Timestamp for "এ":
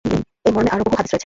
0.45-0.49